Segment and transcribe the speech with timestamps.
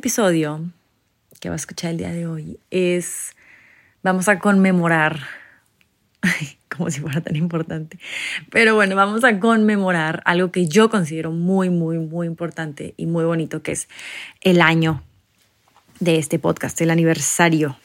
[0.00, 0.72] episodio
[1.40, 3.36] que va a escuchar el día de hoy es,
[4.02, 5.20] vamos a conmemorar,
[6.74, 7.98] como si fuera tan importante,
[8.50, 13.24] pero bueno, vamos a conmemorar algo que yo considero muy, muy, muy importante y muy
[13.24, 13.88] bonito, que es
[14.40, 15.02] el año
[15.98, 17.76] de este podcast, el aniversario.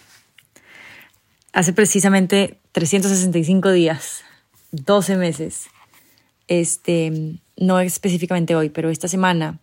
[1.51, 4.23] Hace precisamente 365 días,
[4.71, 5.67] 12 meses,
[6.47, 9.59] este, no específicamente hoy, pero esta semana,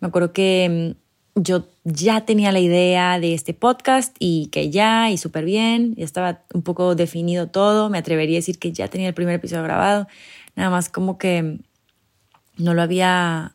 [0.00, 1.07] me acuerdo que mm,
[1.42, 6.04] yo ya tenía la idea de este podcast y que ya, y súper bien, ya
[6.04, 9.62] estaba un poco definido todo, me atrevería a decir que ya tenía el primer episodio
[9.62, 10.06] grabado,
[10.56, 11.58] nada más como que
[12.56, 13.54] no lo había,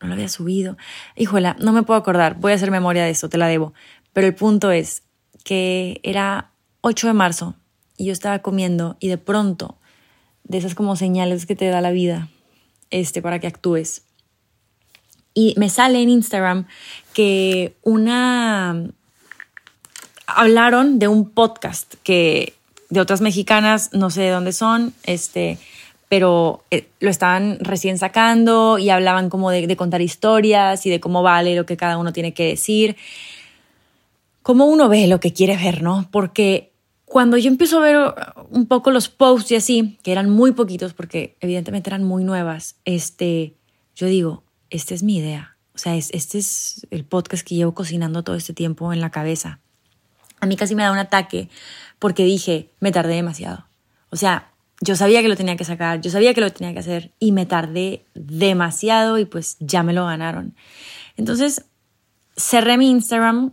[0.00, 0.76] no lo había subido.
[1.16, 3.74] Híjola, no me puedo acordar, voy a hacer memoria de eso, te la debo,
[4.12, 5.02] pero el punto es
[5.44, 7.54] que era 8 de marzo
[7.96, 9.76] y yo estaba comiendo y de pronto,
[10.44, 12.28] de esas como señales que te da la vida,
[12.90, 14.02] este, para que actúes.
[15.34, 16.66] Y me sale en Instagram
[17.12, 18.84] que una...
[20.26, 22.54] Hablaron de un podcast que
[22.88, 25.58] de otras mexicanas, no sé de dónde son, este,
[26.08, 31.00] pero eh, lo estaban recién sacando y hablaban como de, de, contar historias y de
[31.00, 32.96] cómo vale lo que cada uno tiene que decir.
[34.42, 36.08] Cómo uno ve lo que quiere ver, ¿no?
[36.10, 36.70] Porque
[37.10, 38.14] cuando yo empiezo a ver
[38.50, 42.76] un poco los posts y así, que eran muy poquitos porque evidentemente eran muy nuevas,
[42.84, 43.54] este,
[43.96, 45.56] yo digo, esta es mi idea.
[45.74, 49.60] O sea, este es el podcast que llevo cocinando todo este tiempo en la cabeza.
[50.40, 51.48] A mí casi me da un ataque
[51.98, 53.66] porque dije, me tardé demasiado.
[54.10, 56.80] O sea, yo sabía que lo tenía que sacar, yo sabía que lo tenía que
[56.80, 60.54] hacer y me tardé demasiado y pues ya me lo ganaron.
[61.16, 61.66] Entonces,
[62.36, 63.52] cerré mi Instagram,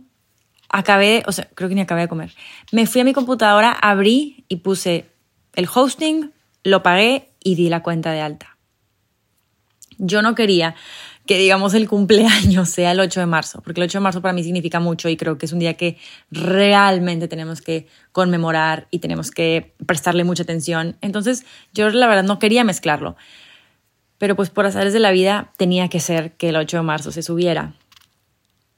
[0.68, 2.34] acabé, o sea, creo que ni acabé de comer.
[2.72, 5.06] Me fui a mi computadora, abrí y puse
[5.54, 6.32] el hosting,
[6.64, 8.57] lo pagué y di la cuenta de alta.
[9.98, 10.74] Yo no quería
[11.28, 14.32] que digamos el cumpleaños sea el 8 de marzo, porque el 8 de marzo para
[14.32, 15.98] mí significa mucho y creo que es un día que
[16.30, 20.96] realmente tenemos que conmemorar y tenemos que prestarle mucha atención.
[21.02, 23.16] Entonces yo la verdad no quería mezclarlo,
[24.16, 27.12] pero pues por azares de la vida tenía que ser que el 8 de marzo
[27.12, 27.74] se subiera.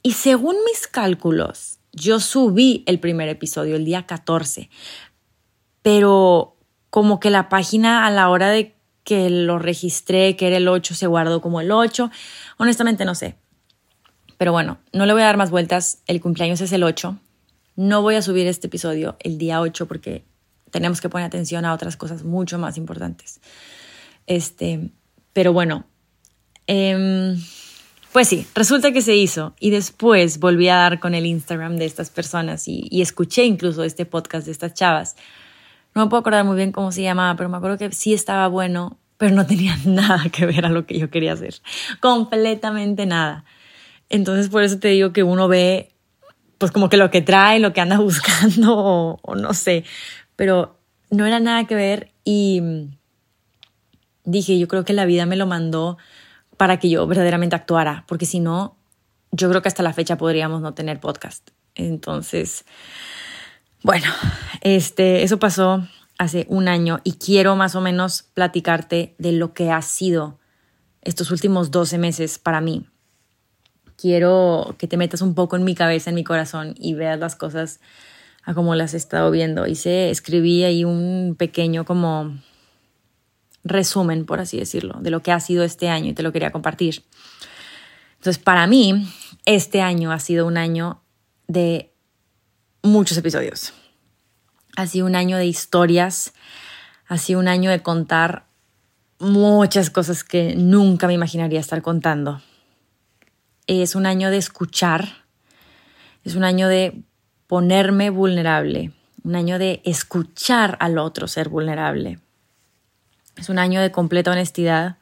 [0.03, 4.69] Y según mis cálculos, yo subí el primer episodio el día 14,
[5.81, 6.57] pero
[6.89, 8.75] como que la página a la hora de
[9.11, 12.09] que lo registré, que era el 8, se guardó como el 8.
[12.55, 13.35] Honestamente no sé.
[14.37, 16.01] Pero bueno, no le voy a dar más vueltas.
[16.07, 17.17] El cumpleaños es el 8.
[17.75, 20.23] No voy a subir este episodio el día 8 porque
[20.69, 23.41] tenemos que poner atención a otras cosas mucho más importantes.
[24.27, 24.91] Este,
[25.33, 25.83] pero bueno,
[26.67, 27.35] eh,
[28.13, 31.83] pues sí, resulta que se hizo y después volví a dar con el Instagram de
[31.83, 35.17] estas personas y, y escuché incluso este podcast de estas chavas
[35.93, 38.47] no me puedo acordar muy bien cómo se llamaba, pero me acuerdo que sí estaba
[38.47, 41.53] bueno, pero no tenía nada que ver a lo que yo quería hacer.
[41.99, 43.45] Completamente nada.
[44.09, 45.93] Entonces por eso te digo que uno ve
[46.57, 49.83] pues como que lo que trae, lo que anda buscando o, no sé,
[50.35, 50.79] pero
[51.11, 52.63] no era nada que ver y
[54.23, 55.99] dije, yo creo que la vida me lo mandó
[56.57, 58.75] para que yo verdaderamente actuara, porque si no,
[59.31, 61.47] yo creo que hasta la fecha podríamos no tener podcast.
[61.75, 62.65] Entonces,
[63.83, 64.11] bueno,
[64.61, 65.87] este, eso pasó
[66.21, 70.37] hace un año y quiero más o menos platicarte de lo que ha sido
[71.01, 72.85] estos últimos 12 meses para mí.
[73.95, 77.35] Quiero que te metas un poco en mi cabeza, en mi corazón y veas las
[77.35, 77.79] cosas
[78.43, 79.65] a como las he estado viendo.
[79.65, 82.37] Hice, escribí ahí un pequeño como
[83.63, 86.51] resumen, por así decirlo, de lo que ha sido este año y te lo quería
[86.51, 87.03] compartir.
[88.17, 89.07] Entonces, para mí,
[89.45, 91.01] este año ha sido un año
[91.47, 91.91] de
[92.83, 93.73] muchos episodios.
[94.77, 96.33] Ha sido un año de historias,
[97.07, 98.45] ha sido un año de contar
[99.19, 102.41] muchas cosas que nunca me imaginaría estar contando.
[103.67, 105.09] Es un año de escuchar,
[106.23, 107.03] es un año de
[107.47, 108.91] ponerme vulnerable,
[109.23, 112.19] un año de escuchar al otro ser vulnerable.
[113.37, 114.97] Es un año de completa honestidad,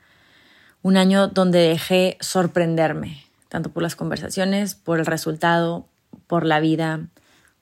[0.81, 5.88] un año donde dejé sorprenderme, tanto por las conversaciones, por el resultado,
[6.27, 7.07] por la vida,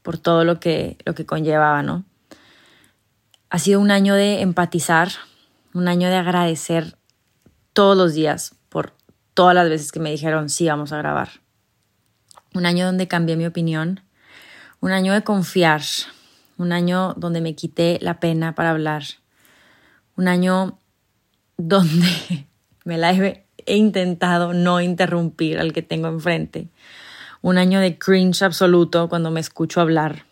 [0.07, 2.05] por todo lo que, lo que conllevaba, ¿no?
[3.49, 5.09] Ha sido un año de empatizar,
[5.73, 6.97] un año de agradecer
[7.73, 8.93] todos los días por
[9.33, 11.41] todas las veces que me dijeron sí, vamos a grabar.
[12.53, 13.99] Un año donde cambié mi opinión,
[14.79, 15.81] un año de confiar,
[16.57, 19.03] un año donde me quité la pena para hablar,
[20.15, 20.79] un año
[21.57, 22.47] donde
[22.85, 26.69] me la he, he intentado no interrumpir al que tengo enfrente,
[27.41, 30.25] un año de cringe absoluto cuando me escucho hablar,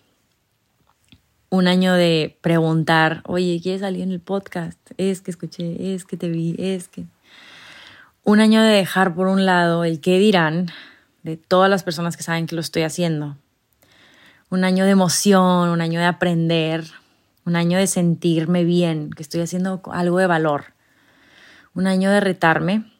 [1.49, 4.79] un año de preguntar, oye, ¿quieres salir en el podcast?
[4.97, 7.05] Es que escuché, es que te vi, es que...
[8.23, 10.71] Un año de dejar por un lado el qué dirán,
[11.23, 13.37] de todas las personas que saben que lo estoy haciendo.
[14.49, 16.85] Un año de emoción, un año de aprender,
[17.45, 20.73] un año de sentirme bien, que estoy haciendo algo de valor.
[21.73, 22.91] Un año de retarme,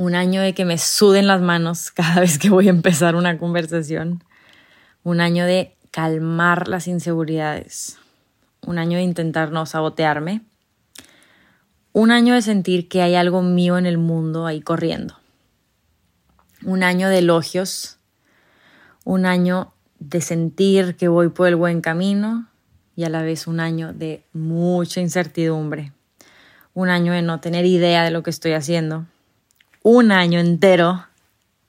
[0.00, 3.36] un año de que me suden las manos cada vez que voy a empezar una
[3.36, 4.24] conversación.
[5.02, 7.98] Un año de calmar las inseguridades.
[8.66, 10.40] Un año de intentar no sabotearme.
[11.92, 15.18] Un año de sentir que hay algo mío en el mundo ahí corriendo.
[16.64, 17.98] Un año de elogios.
[19.04, 22.48] Un año de sentir que voy por el buen camino
[22.96, 25.92] y a la vez un año de mucha incertidumbre.
[26.72, 29.06] Un año de no tener idea de lo que estoy haciendo.
[29.82, 31.06] Un año entero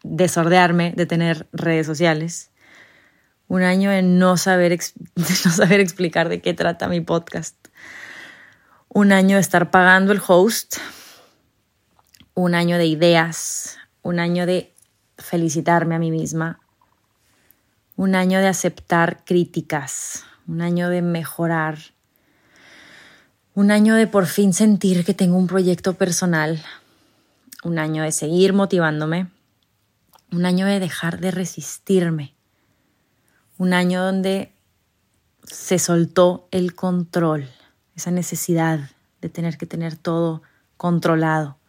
[0.03, 2.51] de sordearme, de tener redes sociales
[3.51, 4.79] un año de no saber,
[5.15, 7.57] no saber explicar de qué trata mi podcast,
[8.87, 10.77] un año de estar pagando el host,
[12.33, 14.73] un año de ideas, un año de
[15.17, 16.61] felicitarme a mí misma,
[17.97, 21.77] un año de aceptar críticas, un año de mejorar,
[23.53, 26.63] un año de por fin sentir que tengo un proyecto personal,
[27.63, 29.27] un año de seguir motivándome,
[30.31, 32.35] un año de dejar de resistirme
[33.61, 34.55] un año donde
[35.43, 37.47] se soltó el control,
[37.95, 38.79] esa necesidad
[39.21, 40.41] de tener que tener todo
[40.77, 41.59] controlado.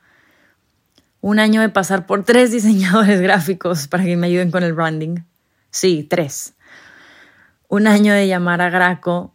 [1.21, 5.17] Un año de pasar por tres diseñadores gráficos para que me ayuden con el branding.
[5.71, 6.55] Sí, tres.
[7.69, 9.35] Un año de llamar a Graco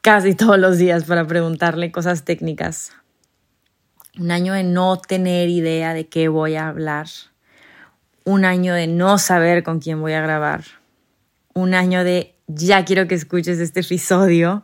[0.00, 2.92] casi todos los días para preguntarle cosas técnicas.
[4.18, 7.06] Un año de no tener idea de qué voy a hablar.
[8.24, 10.64] Un año de no saber con quién voy a grabar
[11.58, 14.62] un año de ya quiero que escuches este episodio,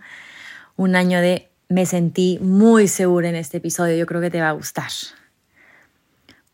[0.76, 4.50] un año de me sentí muy segura en este episodio, yo creo que te va
[4.50, 4.90] a gustar.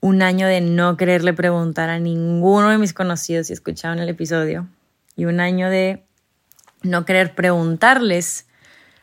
[0.00, 4.66] Un año de no quererle preguntar a ninguno de mis conocidos si escucharon el episodio
[5.14, 6.04] y un año de
[6.82, 8.46] no querer preguntarles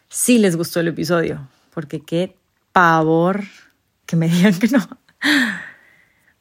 [0.10, 2.36] si les gustó el episodio, porque qué
[2.72, 3.44] pavor
[4.08, 4.88] que me digan que no.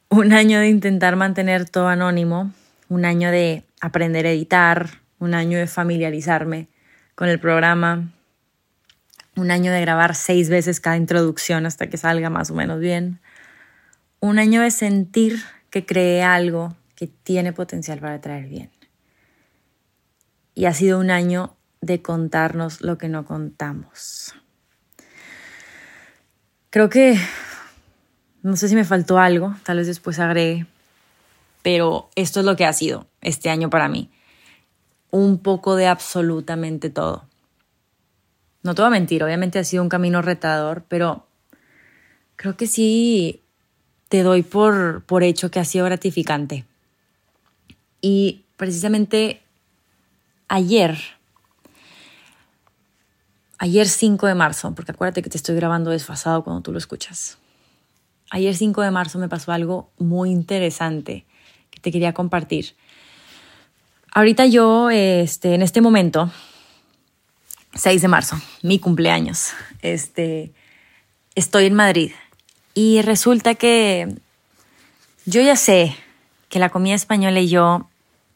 [0.09, 2.51] Un año de intentar mantener todo anónimo,
[2.89, 6.69] un año de aprender a editar, un año de familiarizarme
[7.13, 8.11] con el programa,
[9.35, 13.19] un año de grabar seis veces cada introducción hasta que salga más o menos bien,
[14.19, 18.71] un año de sentir que creé algo que tiene potencial para traer bien.
[20.55, 24.33] Y ha sido un año de contarnos lo que no contamos.
[26.69, 27.19] Creo que,
[28.43, 30.65] no sé si me faltó algo, tal vez después agregue,
[31.61, 34.09] pero esto es lo que ha sido este año para mí.
[35.11, 37.25] Un poco de absolutamente todo.
[38.63, 41.25] No te a mentir, obviamente ha sido un camino retador, pero
[42.35, 43.41] creo que sí
[44.09, 46.65] te doy por, por hecho que ha sido gratificante.
[48.01, 49.41] Y precisamente
[50.47, 50.97] ayer,
[53.57, 57.37] ayer 5 de marzo, porque acuérdate que te estoy grabando desfasado cuando tú lo escuchas.
[58.29, 61.25] Ayer 5 de marzo me pasó algo muy interesante
[61.81, 62.75] te quería compartir.
[64.11, 66.31] Ahorita yo, este, en este momento,
[67.75, 70.51] 6 de marzo, mi cumpleaños, este,
[71.35, 72.11] estoy en Madrid
[72.73, 74.15] y resulta que
[75.25, 75.95] yo ya sé
[76.49, 77.87] que la comida española y yo,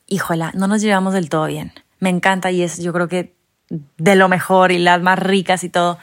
[0.07, 1.73] híjola, no nos llevamos del todo bien.
[1.99, 3.33] Me encanta y es yo creo que
[3.97, 5.97] de lo mejor y las más ricas y todo.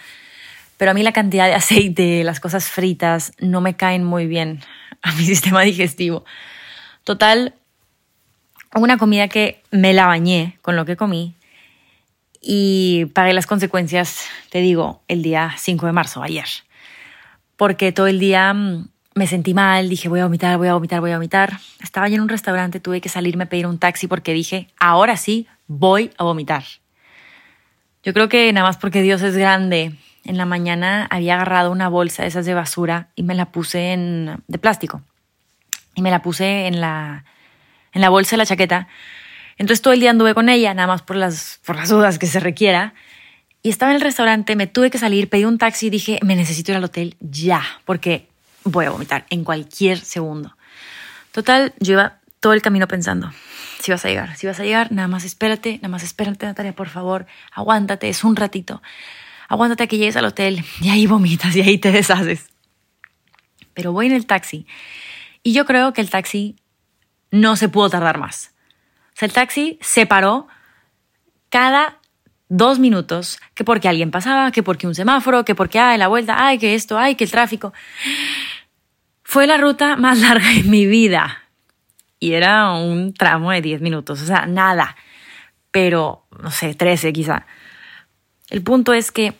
[0.78, 4.61] Pero a mí la cantidad de aceite, las cosas fritas, no me caen muy bien
[5.02, 6.25] a mi sistema digestivo.
[7.04, 7.54] Total,
[8.75, 11.35] una comida que me la bañé con lo que comí
[12.40, 16.47] y pagué las consecuencias, te digo, el día 5 de marzo, ayer.
[17.56, 21.00] Porque todo el día mm, me sentí mal, dije voy a vomitar, voy a vomitar,
[21.00, 21.58] voy a vomitar.
[21.82, 25.16] Estaba yo en un restaurante, tuve que salirme a pedir un taxi porque dije, ahora
[25.16, 26.64] sí, voy a vomitar.
[28.04, 29.94] Yo creo que nada más porque Dios es grande.
[30.28, 33.94] En la mañana había agarrado una bolsa de esas de basura y me la puse
[33.94, 35.00] en, de plástico
[35.94, 37.25] y me la puse en la,
[37.94, 38.88] en la bolsa de la chaqueta.
[39.56, 42.26] Entonces todo el día anduve con ella, nada más por las, por las dudas que
[42.26, 42.92] se requiera.
[43.62, 46.37] Y estaba en el restaurante, me tuve que salir, pedí un taxi y dije, me
[46.37, 48.28] necesito ir al hotel ya, porque
[48.64, 50.54] voy a vomitar en cualquier segundo.
[51.32, 53.32] Total, yo iba todo el camino pensando,
[53.80, 56.75] si vas a llegar, si vas a llegar, nada más espérate, nada más espérate, Natalia,
[56.75, 58.82] por favor, aguántate, es un ratito.
[59.49, 62.49] Aguántate que llegues al hotel y ahí vomitas y ahí te deshaces.
[63.75, 64.67] Pero voy en el taxi
[65.43, 66.57] y yo creo que el taxi
[67.31, 68.52] no se pudo tardar más.
[69.14, 70.47] O sea, el taxi se paró
[71.49, 71.99] cada
[72.49, 76.47] dos minutos, que porque alguien pasaba, que porque un semáforo, que porque, ay, la vuelta,
[76.47, 77.73] ay, que esto, ay, que el tráfico.
[79.23, 81.43] Fue la ruta más larga de mi vida.
[82.21, 84.97] y era un tramo de 10 minutos, o sea, nada,
[85.71, 87.47] pero no sé, 13 quizá.
[88.50, 89.35] El punto es que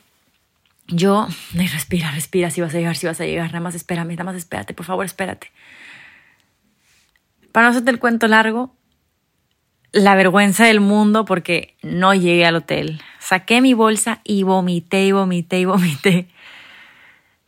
[0.87, 4.25] yo, respira, respira, si vas a llegar, si vas a llegar, nada más espérame, nada
[4.25, 5.51] más espérate, por favor, espérate.
[7.53, 8.75] Para no hacerte el cuento largo,
[9.93, 13.01] la vergüenza del mundo porque no llegué al hotel.
[13.19, 16.29] Saqué mi bolsa y vomité y vomité y vomité.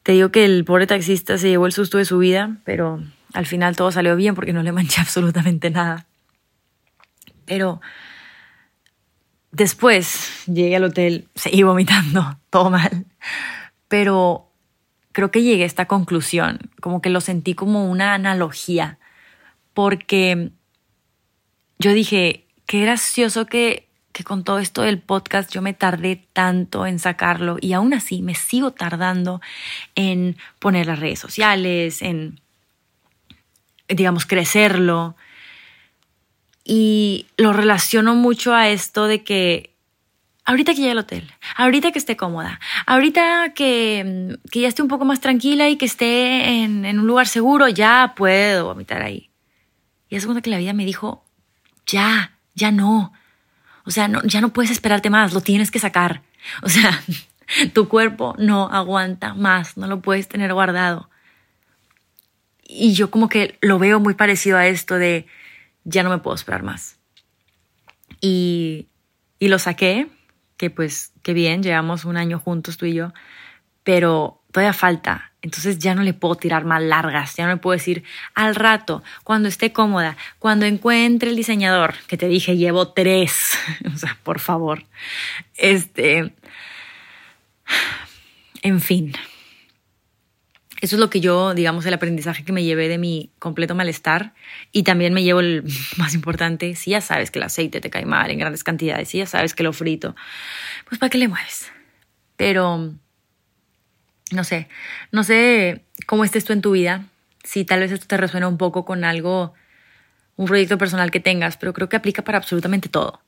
[0.03, 3.03] Te digo que el pobre taxista se llevó el susto de su vida, pero
[3.33, 6.07] al final todo salió bien porque no le manché absolutamente nada.
[7.45, 7.81] Pero
[9.53, 13.07] después llegué al hotel, seguí vomitando, todo mal.
[13.89, 14.51] Pero
[15.13, 18.99] creo que llegué a esta conclusión, como que lo sentí como una analogía,
[19.75, 20.51] porque
[21.79, 26.87] yo dije, qué gracioso que, que con todo esto del podcast yo me tardé tanto
[26.87, 29.41] en sacarlo y aún así me sigo tardando
[29.95, 32.41] en poner las redes sociales, en,
[33.89, 35.17] digamos, crecerlo.
[36.73, 39.75] Y lo relaciono mucho a esto de que
[40.45, 44.87] ahorita que llegue al hotel, ahorita que esté cómoda, ahorita que, que ya esté un
[44.87, 49.33] poco más tranquila y que esté en, en un lugar seguro, ya puedo vomitar ahí.
[50.09, 51.25] Y es cuando que la vida me dijo,
[51.87, 53.15] ya, ya no.
[53.85, 56.23] O sea, no, ya no puedes esperarte más, lo tienes que sacar.
[56.63, 57.03] O sea,
[57.75, 61.11] tu cuerpo no aguanta más, no lo puedes tener guardado.
[62.63, 65.27] Y yo como que lo veo muy parecido a esto de
[65.91, 66.99] ya no me puedo esperar más.
[68.21, 68.89] Y,
[69.39, 70.09] y lo saqué,
[70.57, 73.13] que pues qué bien, llevamos un año juntos tú y yo,
[73.83, 77.77] pero todavía falta entonces ya no le puedo tirar más largas, ya no le puedo
[77.77, 78.05] decir
[78.35, 83.59] al rato, cuando esté cómoda, cuando encuentre el diseñador, que te dije llevo tres,
[83.95, 84.85] o sea, por favor.
[85.57, 86.35] Este,
[88.63, 89.15] en fin.
[90.81, 94.33] Eso es lo que yo, digamos, el aprendizaje que me llevé de mi completo malestar.
[94.73, 95.65] Y también me llevo el
[95.99, 99.19] más importante, si ya sabes que el aceite te cae mal en grandes cantidades, si
[99.19, 100.15] ya sabes que lo frito,
[100.89, 101.71] pues ¿para qué le mueves?
[102.37, 102.95] Pero
[104.33, 104.69] no sé,
[105.13, 107.05] no sé cómo estés tú en tu vida,
[107.45, 109.55] si tal vez esto te resuena un poco con algo,
[110.37, 113.21] un proyecto personal que tengas, pero creo que aplica para absolutamente todo.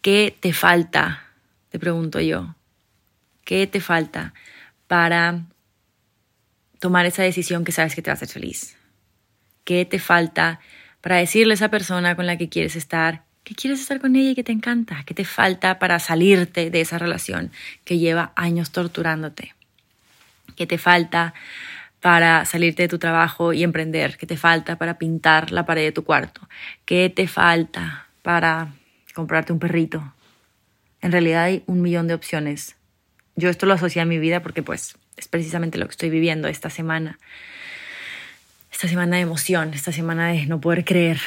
[0.00, 1.24] ¿Qué te falta?
[1.68, 2.54] Te pregunto yo.
[3.44, 4.32] ¿Qué te falta
[4.86, 5.44] para
[6.80, 8.76] tomar esa decisión que sabes que te va a hacer feliz?
[9.64, 10.58] ¿Qué te falta
[11.00, 14.30] para decirle a esa persona con la que quieres estar que quieres estar con ella
[14.30, 15.02] y que te encanta?
[15.04, 17.50] ¿Qué te falta para salirte de esa relación
[17.84, 19.54] que lleva años torturándote?
[20.56, 21.34] ¿Qué te falta
[22.00, 24.16] para salirte de tu trabajo y emprender?
[24.18, 26.48] ¿Qué te falta para pintar la pared de tu cuarto?
[26.84, 28.74] ¿Qué te falta para
[29.14, 30.14] comprarte un perrito?
[31.00, 32.76] En realidad hay un millón de opciones.
[33.36, 36.48] Yo esto lo asocié a mi vida porque pues es precisamente lo que estoy viviendo
[36.48, 37.18] esta semana.
[38.72, 41.20] Esta semana de emoción, esta semana de no poder creer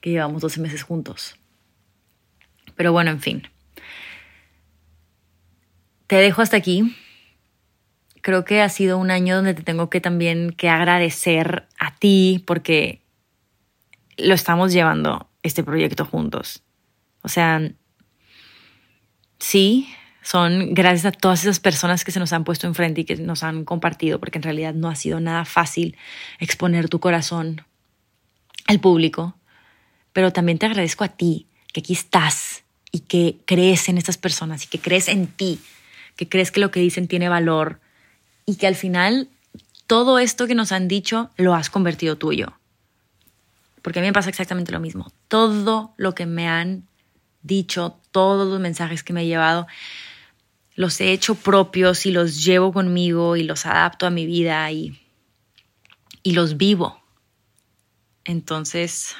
[0.00, 1.36] que llevamos 12 meses juntos.
[2.76, 3.48] Pero bueno, en fin.
[6.06, 6.94] Te dejo hasta aquí
[8.22, 12.42] creo que ha sido un año donde te tengo que también que agradecer a ti
[12.46, 13.02] porque
[14.16, 16.62] lo estamos llevando este proyecto juntos.
[17.22, 17.60] O sea,
[19.38, 19.88] sí,
[20.22, 23.42] son gracias a todas esas personas que se nos han puesto enfrente y que nos
[23.42, 25.96] han compartido, porque en realidad no ha sido nada fácil
[26.38, 27.62] exponer tu corazón
[28.66, 29.36] al público.
[30.12, 34.64] Pero también te agradezco a ti, que aquí estás y que crees en estas personas
[34.64, 35.58] y que crees en ti,
[36.16, 37.80] que crees que lo que dicen tiene valor,
[38.46, 39.28] y que al final
[39.86, 42.52] todo esto que nos han dicho lo has convertido tuyo.
[43.82, 45.12] Porque a mí me pasa exactamente lo mismo.
[45.28, 46.86] Todo lo que me han
[47.42, 49.66] dicho, todos los mensajes que me he llevado,
[50.74, 55.00] los he hecho propios y los llevo conmigo y los adapto a mi vida y,
[56.22, 57.02] y los vivo.
[58.24, 59.14] Entonces,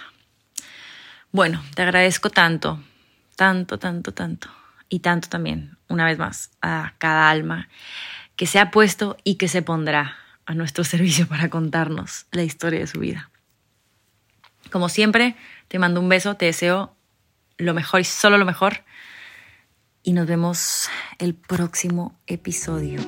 [1.30, 2.82] bueno, te agradezco tanto,
[3.36, 4.48] tanto, tanto, tanto.
[4.88, 7.68] Y tanto también, una vez más, a cada alma
[8.36, 12.80] que se ha puesto y que se pondrá a nuestro servicio para contarnos la historia
[12.80, 13.30] de su vida.
[14.70, 15.36] Como siempre,
[15.68, 16.94] te mando un beso, te deseo
[17.58, 18.84] lo mejor y solo lo mejor.
[20.04, 23.00] Y nos vemos el próximo episodio.